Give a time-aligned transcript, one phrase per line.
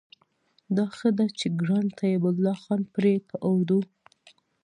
[0.75, 3.79] دا ښه ده چې ګران طيب الله خان پرې په اردو